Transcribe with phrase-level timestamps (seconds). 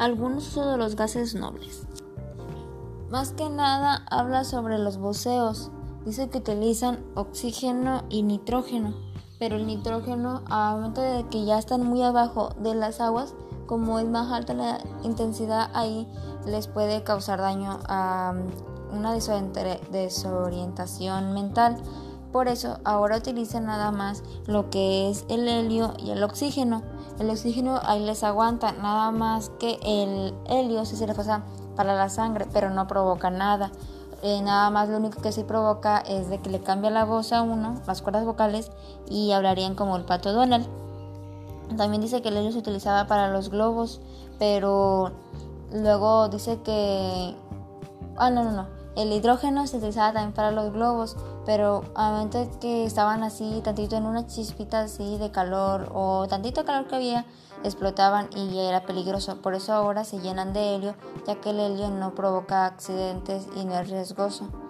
[0.00, 1.82] algunos de los gases nobles.
[3.10, 5.70] Más que nada habla sobre los buceos.
[6.06, 8.94] Dice que utilizan oxígeno y nitrógeno,
[9.38, 13.34] pero el nitrógeno a momento de que ya están muy abajo de las aguas,
[13.66, 16.10] como es más alta la intensidad ahí,
[16.46, 21.76] les puede causar daño a mm, una desorientación mental.
[22.32, 26.82] Por eso ahora utilizan nada más lo que es el helio y el oxígeno.
[27.20, 31.42] El oxígeno ahí les aguanta, nada más que el helio si se les pasa
[31.76, 33.70] para la sangre, pero no provoca nada.
[34.22, 37.34] Eh, nada más lo único que sí provoca es de que le cambia la voz
[37.34, 38.72] a uno, las cuerdas vocales,
[39.06, 40.66] y hablarían como el pato Donald.
[41.76, 44.00] También dice que el helio se utilizaba para los globos,
[44.38, 45.12] pero
[45.70, 47.36] luego dice que...
[48.16, 48.79] Ah, no, no, no.
[49.00, 53.96] El hidrógeno se utilizaba también para los globos, pero a momento que estaban así, tantito
[53.96, 57.24] en una chispita así de calor o tantito calor que había,
[57.64, 59.40] explotaban y ya era peligroso.
[59.40, 60.94] Por eso ahora se llenan de helio,
[61.26, 64.69] ya que el helio no provoca accidentes y no es riesgoso.